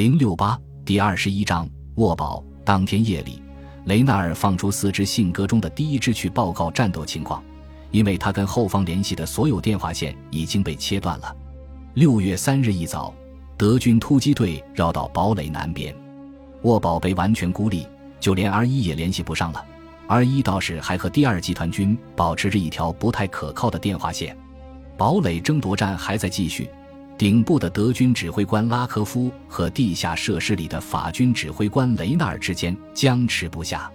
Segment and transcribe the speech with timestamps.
[0.00, 2.42] 零六八第二十一章沃堡。
[2.64, 3.42] 当天夜里，
[3.84, 7.44] 雷纳尔放出四支信鸽中的第一支去报告战斗情况，
[7.90, 11.36] 因为他跟后方联系的所有电话线已经被切断了。
[11.92, 13.12] 六月三日一早，
[13.58, 15.94] 德军突击队绕到堡垒南边，
[16.62, 17.86] 沃堡被完全孤立，
[18.18, 19.62] 就连 R 一也联系不上了。
[20.06, 24.34] R 一倒是还和第二集团军保持着一条不太可靠的电话线。
[24.96, 26.70] 堡垒争夺战还在继续。
[27.20, 33.92] 顶部的德军指挥官拉科夫和地下设施里的法军指挥官雷纳尔之间僵持不下。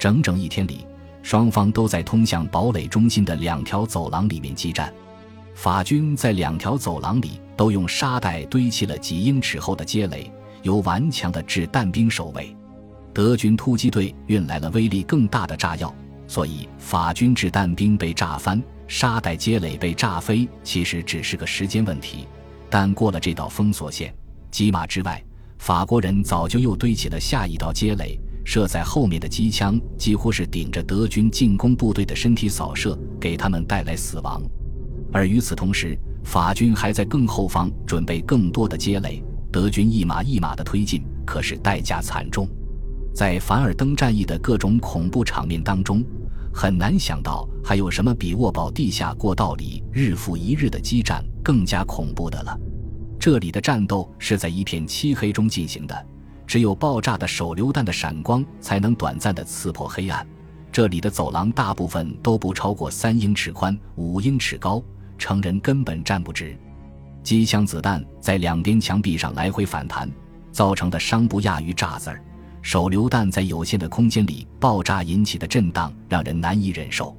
[0.00, 0.84] 整整一天里，
[1.22, 4.92] 双方都在通向堡垒中心的两条走廊里面激战。
[5.54, 10.28] 法军在两条走廊里都用沙袋堆砌了几英尺厚的街垒，
[10.62, 12.52] 由顽强的掷弹兵守卫。
[13.14, 15.94] 德军突击队运来了威力更大的炸药，
[16.26, 22.26] 所以法军掷弹兵被炸翻，沙袋街垒被炸飞，其实只是个时间问题。
[22.68, 24.14] 但过了这道封锁线，
[24.50, 25.22] 几码之外，
[25.58, 28.18] 法国人早就又堆起了下一道街垒。
[28.44, 34.40] 射在后面的机枪几乎是顶着德军进攻部队的身体扫射，给他们带来死亡。
[35.12, 39.20] 而与此同时，法军还在更后方准备更多的街垒。
[39.50, 42.46] 德军一码一码的推进，可是代价惨重。
[43.12, 46.04] 在凡尔登战役的各种恐怖场面当中，
[46.56, 51.22] 很难想到还有什么比沃堡地下过道里日复一日的激战。
[51.44, 52.58] 更加恐怖的了，
[53.20, 56.06] 这里的战斗是在一片漆黑中进行的，
[56.46, 60.26] 只有爆炸的手榴弹的闪光才能短暂的刺破黑暗。
[60.72, 64.82] 这里的走廊大部分都不超过三英尺宽、五英尺高，
[65.18, 66.58] 成人根本站不直。
[67.22, 70.10] 机枪子弹在两边墙壁上来回反弹，
[70.50, 72.24] 造成的伤不亚于炸子儿。
[72.66, 77.16] 手榴弹在有限的空间里爆炸引起的震荡让人难以忍受。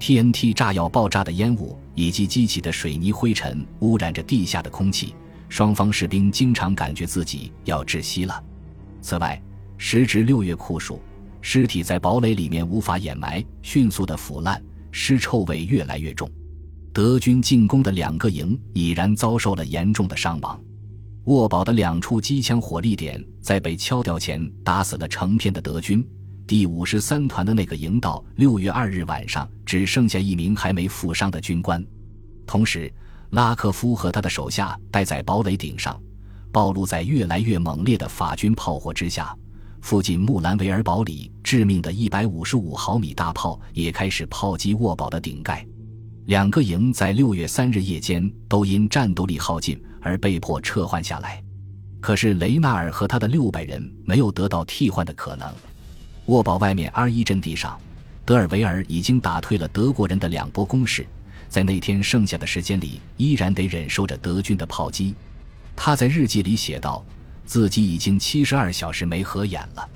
[0.00, 5.14] TNT 炸药爆炸的烟雾以及激起的水泥灰尘污染着地下的空气，
[5.48, 8.42] 双方士兵经常感觉自己要窒息了。
[9.00, 9.40] 此外，
[9.78, 11.00] 时值六月酷暑，
[11.40, 14.60] 尸体在堡垒里面无法掩埋，迅速的腐烂，
[14.90, 16.28] 尸臭味越来越重。
[16.92, 20.60] 德军进攻的两个营已然遭受了严重的伤亡。
[21.24, 26.06] 沃堡的两处机枪火力点在被敲掉前打死了成片的德军。
[26.46, 31.84] 第五十三团的那个营到六月二日晚上只剩下一名还没负伤的军官。
[32.46, 32.92] 同时，
[33.30, 36.00] 拉克夫和他的手下待在堡垒顶上，
[36.50, 39.36] 暴露在越来越猛烈的法军炮火之下。
[39.82, 45.64] 附近穆兰维尔堡里致命的一百五十五毫米大炮也开始炮击沃堡的顶盖。
[46.30, 51.42] 两个营在六月三日夜间都因战斗力耗尽而被迫撤换下来。
[52.00, 55.52] 可是雷纳尔和他的六百人没有得到替换的可能。
[56.26, 57.76] 沃堡外面 R 一阵地上，
[58.24, 61.04] 德尔维尔已经打退了德国人的两波攻势，
[61.48, 65.16] 在那天剩下的时间里，依然得忍受着德军的炮击。
[65.74, 67.04] 他在日记里写道
[67.44, 69.88] ：“自己已经七十二小时没合眼了。”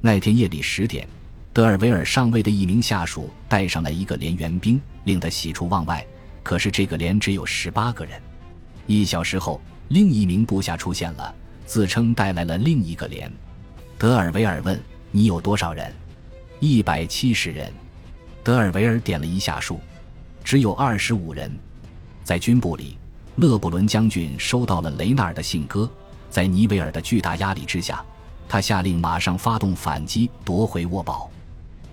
[0.00, 1.06] 那天夜里十点，
[1.52, 6.04] 德尔维尔上尉的一名下属带上了一个连援兵，令他喜出望外。
[6.42, 8.20] 可是这个连只有十八个人。
[8.86, 11.34] 一小时后，另一名部下出现了，
[11.64, 13.32] 自称带来了另一个连。
[13.98, 14.80] 德尔维尔问。
[15.16, 15.94] 你有多少人？
[16.58, 17.72] 一百七十人。
[18.42, 19.78] 德尔维尔点了一下数，
[20.42, 21.56] 只有二十五人。
[22.24, 22.98] 在军部里，
[23.36, 25.88] 勒布伦将军收到了雷纳尔的信鸽。
[26.30, 28.04] 在尼维尔的巨大压力之下，
[28.48, 31.30] 他下令马上发动反击，夺回沃堡。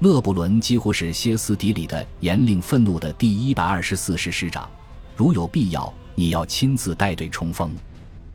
[0.02, 4.68] 勒布伦几乎是歇斯底里的严令愤怒的第一百二十四师师长，
[5.16, 7.72] 如有必要，你要亲自带队冲锋。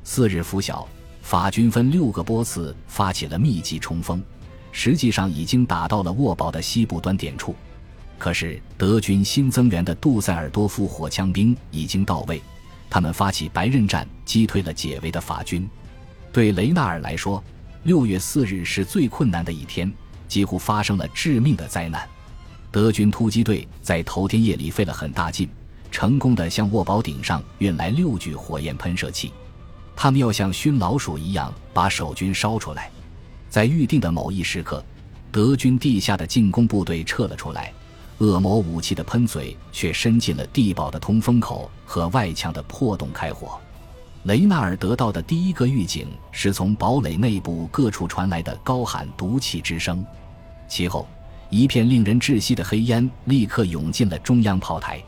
[0.05, 0.87] 次日拂晓，
[1.23, 4.23] 法军分六个波次发起了密集冲锋。
[4.71, 7.53] 实际上已经打到了沃堡的西部端点处，
[8.17, 12.41] 可是德军新增援的杜塞尔多夫火枪兵已经到位，
[12.89, 15.69] 他们发起白刃战，击退了解围的法军。
[16.33, 17.43] 对雷纳尔来说，
[17.83, 19.93] 六月四日是最困难的一天，
[20.27, 22.09] 几乎发生了致命的灾难。
[22.71, 25.49] 德军突击队在头天夜里费了很大劲，
[25.91, 29.33] 成功的向沃堡顶上运来六具火焰喷射器，
[29.95, 32.91] 他们要像熏老鼠一样把守军烧出来。
[33.49, 34.85] 在预定的某一时刻，
[35.33, 37.73] 德军地下的进攻部队撤了出来，
[38.19, 43.59] 恶魔武器的喷嘴却伸进了地堡的通风口和外墙的破洞开火。
[44.27, 50.05] 雷纳尔得到的第一个预警是从堡垒内部各处传来的高喊毒气之声，
[50.67, 51.07] 其后
[51.49, 55.01] 一片令人窒息的黑烟立刻涌进了中央炮台。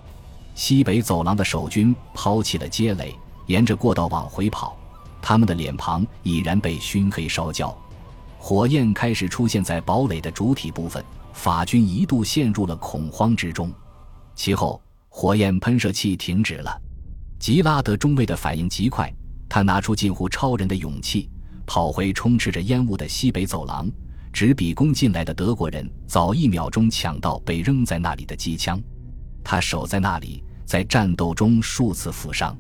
[0.55, 3.13] 西北走廊的守军抛弃了街垒，
[3.47, 4.77] 沿着过道往回跑，
[5.21, 7.77] 他们的脸庞已然被熏黑烧焦。
[8.39, 13.73] 火焰开始出现在堡垒的主体部分，法军一度陷入了恐慌之中。
[14.37, 16.81] 其后，火焰喷射器停止了。
[17.39, 19.13] 吉拉德中尉的反应极快，
[19.49, 21.31] 他拿出近乎超人的勇气，
[21.65, 23.89] 跑回充斥着烟雾的西北走廊，
[24.33, 28.81] 直逼攻进来的德国人早一秒钟抢到被扔在那里的机枪。
[29.45, 32.57] 他守在那里，在战斗中数次负伤，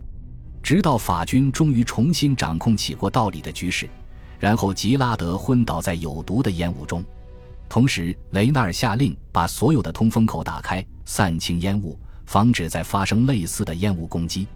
[0.62, 3.90] 直到法军终于重新掌控起过道里的局势，
[4.38, 7.04] 然后吉拉德昏倒在有毒的烟雾中。
[7.69, 14.46] 同时，雷纳尔下令把所有的通风口打开，散清烟雾，防止再发生类似的烟雾攻击。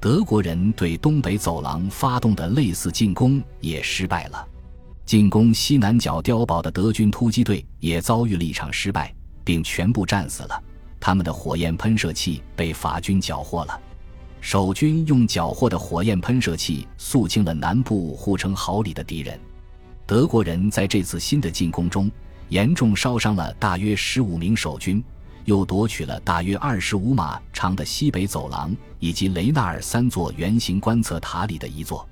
[0.00, 4.48] 德国人对东北走廊发动的类似进攻也失败了。
[5.04, 9.14] 进攻西南角碉堡的德军突击队也遭遇了一场失败，
[9.44, 10.62] 并全部战死了。
[10.98, 13.78] 他们的火焰喷射器被法军缴获了。
[14.40, 19.38] 守军用缴获的火焰喷射器肃清了南部护城壕里的敌人。
[20.06, 22.10] 德国人在这次新的进攻中。
[22.48, 25.00] 严重烧伤了大约十五名守军，
[25.44, 32.06] 又夺取了大约二十五码长的西北走廊以及雷纳尔三座圆形观测塔里的一座。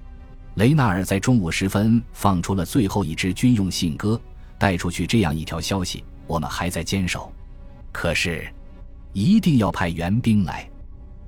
[0.55, 4.21] 雷纳尔在中午时分放出了最后一支军用信鸽，
[4.59, 7.33] 带出去这样一条消息：我们还在坚守，
[7.93, 8.47] 可是
[9.13, 10.69] 一定要派援兵来。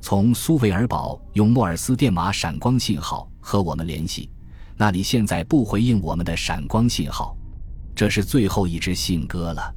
[0.00, 4.31] 从苏维尔堡用莫尔斯电码闪光信号和我们联系，
[4.76, 7.37] 那里现在不回应我们的闪光信号。
[7.94, 9.75] 这是最后一只信鸽了。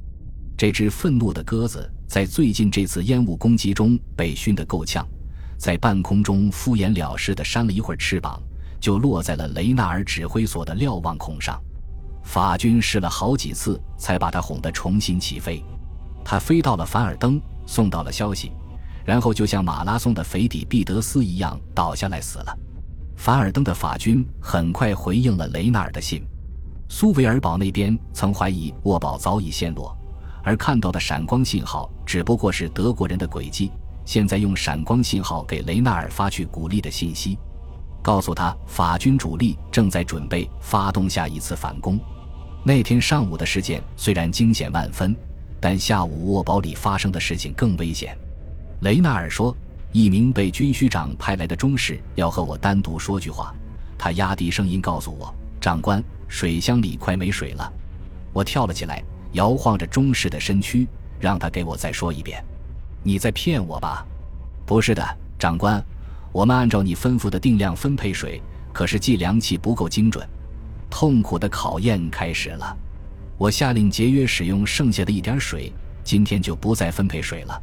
[0.57, 5.03] 这只愤怒的鸽子在最近这次烟雾攻击中被熏得够呛，
[5.57, 8.39] 在半空中敷衍了事地扇了一会儿翅膀，
[8.79, 11.59] 就落在了雷纳尔指挥所的瞭望孔上。
[12.23, 15.65] 法军试了好几次，才把他哄得重新起飞。
[16.23, 18.51] 他飞到了凡尔登，送到了消息，
[19.03, 22.55] 然后就像马拉松的肥底毕德斯一样倒下来死了。
[23.15, 26.23] 凡尔登的法军很快回应了雷纳尔的信。
[26.87, 29.97] 苏维尔堡那边曾怀疑沃堡早已陷落，
[30.43, 33.71] 而看到的闪光信号只不过是德国人的诡计。
[34.05, 37.37] 现在用闪光信号给雷纳尔发去鼓励的信息，
[38.01, 41.97] 告诉他法军主力正在准备发动下一次反攻。
[42.63, 45.15] 那天上午的事件虽然惊险万分，
[45.59, 48.17] 但下午沃堡里发生的事情更危险。
[48.81, 49.55] 雷纳尔说
[49.93, 53.55] ：“一名被军需长派来的中士要和我单独说句话。”
[53.97, 57.71] 他压低声音告诉我：“长官。”水箱里快没水了，
[58.33, 59.03] 我跳了起来，
[59.33, 60.87] 摇晃着中士的身躯，
[61.23, 62.43] 让他给我再说一遍
[63.01, 64.05] ：“你在骗我吧
[64.67, 65.01] ？”“不是的，
[65.39, 65.81] 长官，
[66.33, 68.41] 我们按照你吩咐的定量分配水，
[68.73, 70.27] 可是计量器不够精准。”
[70.91, 72.77] 痛苦的考验开始了。
[73.37, 75.71] 我下令节约使用剩下的一点水，
[76.03, 77.61] 今天就不再分配水了。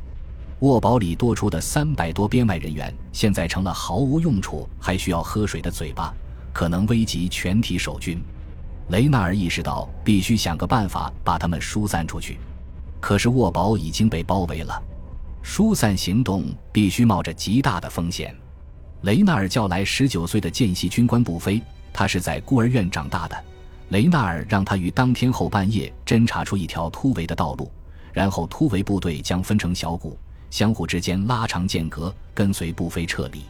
[0.60, 6.14] 沃堡里多出的三百多编外人员，现在成了毫无用处，还需要喝水的嘴巴，
[6.52, 8.22] 可能危及全体守军。
[8.88, 12.38] 雷纳尔意识到必须想个办法把他们疏散出去，
[13.00, 14.80] 可是沃堡已经被包围了。
[15.42, 18.36] 疏散行动必须冒着极大的风险。
[19.02, 21.60] 雷纳尔叫来十九岁的见习军官布菲，
[21.92, 23.44] 他是在孤儿院长大的。
[23.88, 27.72] 雷纳尔让他于当天后半夜侦查出一条突围的道路，
[28.12, 30.16] 然后突围部队将分成小股，
[30.50, 33.42] 相互之间拉长间隔，跟随布菲撤离。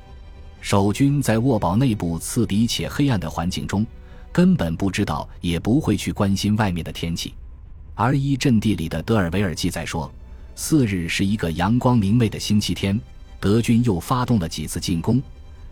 [0.60, 3.84] 守军在沃堡内部刺鼻且黑暗的环境中。
[4.32, 7.34] 根本不知道，也不会去关心外面的天气。
[8.00, 10.10] R 一阵地里的德尔维尔记载说，
[10.54, 12.98] 四日是一个阳光明媚的星期天，
[13.38, 15.22] 德军又发动了几次进攻。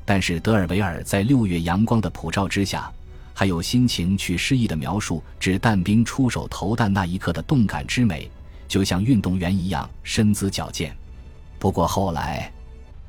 [0.05, 2.93] 但是德尔维尔在六月阳光的普照之下，
[3.33, 8.31] 还有心情去诗意的描述指弹兵出手投弹那一刻的动感之美，
[8.69, 10.95] 就像运动员一样身姿矫健。
[11.59, 12.53] 不过后来，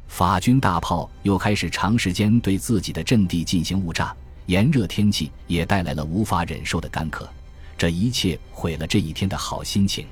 [0.08, 4.16] 法军大炮又开始长时间对自己的阵地进行误炸。
[4.46, 7.30] 炎热天气也带来了无法忍受的干渴，
[7.80, 10.06] 这一切毁了这一天的好心情。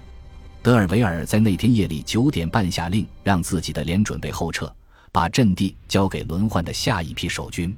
[0.63, 4.73] 德尔维尔在那天夜里九点半下令，让自己的连准备后撤，
[5.11, 7.75] 把阵地交给轮换的下一批守军。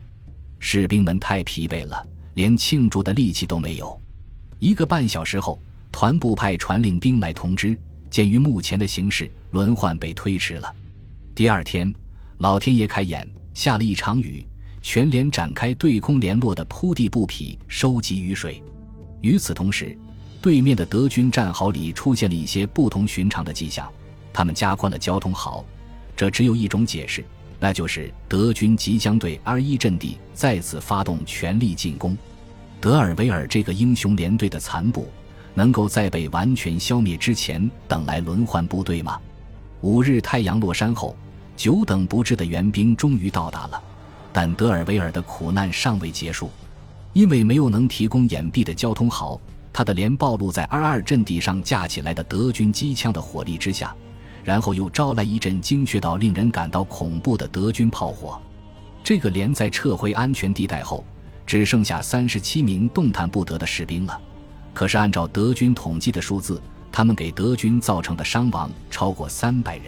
[0.60, 4.00] 士兵们太疲惫了，连庆祝的力气都没有。
[4.60, 5.60] 一个半小时后，
[5.91, 7.75] 团部派传令兵来通知，
[8.12, 10.72] 鉴于目前的形势，轮换被推迟了。
[11.34, 11.91] 第二天，
[12.38, 14.46] 老天爷开眼，下了一场雨。
[14.84, 18.63] 全连展开对空联络的铺地布匹，收集雨水。
[19.21, 19.97] 与此同时，
[20.41, 23.89] 对面的德军战壕里出现了一些不同寻常的迹象。
[24.31, 25.65] 他们加宽了交通壕，
[26.15, 27.25] 这只有一种解释，
[27.59, 32.17] 那就是德军即将对 R 一阵地再次发动全力进攻。
[32.79, 35.09] 德尔维尔这个英雄连队的残部，
[35.53, 39.19] 能够在被完全消灭之前等来轮换部队吗？
[39.81, 41.15] 五日太阳落山后，
[41.57, 43.83] 久等不至的援兵终于到达了。
[44.31, 46.49] 但德尔维尔的苦难尚未结束，
[47.13, 49.39] 因为没有能提供掩蔽的交通壕，
[49.73, 53.95] 他的连暴露在二二阵地上架起来的德军机枪的火力之下，
[54.43, 58.39] 然后又招来一阵精确到令人感到恐怖的德军炮火。
[59.03, 61.03] 这个连在撤回安全地带后，
[61.45, 64.19] 只剩下三十七名动弹不得的士兵了。
[64.73, 66.61] 可是按照德军统计的数字，
[66.91, 69.85] 他们给德军造成的伤亡超过三百人。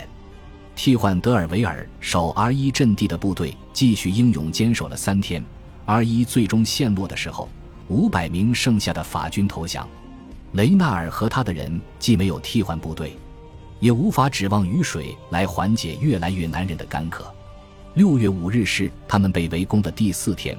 [0.75, 5.43] 替换德尔维尔守 R 一阵地的部队继续英勇坚守了三天。
[5.85, 7.49] R 一最终陷落的时候，
[7.87, 9.87] 五百名剩下的法军投降。
[10.53, 13.17] 雷纳尔和他的人既没有替换部队，
[13.79, 17.33] 也无法指望雨水来缓解越来越难忍的干渴。
[17.93, 20.57] 六月五日是他们被围攻的第四天，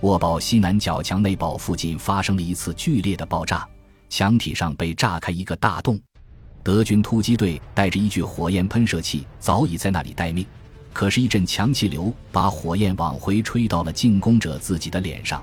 [0.00, 3.66] 沃堡西南角墙内堡附近发生了一次剧烈的爆炸，
[4.08, 6.00] 墙体上被炸开一个大洞。
[6.62, 10.44] 德军突击队带着一具火焰喷射器早已在那里待命，
[10.98, 15.40] 可是，一阵强气流把火焰往回吹到了进攻者自己的脸上。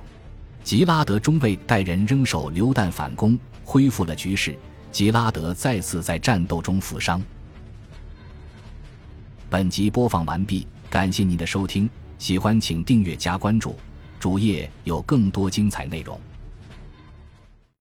[0.65, 4.53] 吉拉德中尉带人扔手榴弹反攻，恢复了局势。
[4.91, 7.23] 吉拉德再次在战斗中负伤。
[9.49, 13.77] 本集播放完毕，感谢您的收听，喜欢请订阅加关注，
[14.19, 16.19] 主页有更多精彩内容。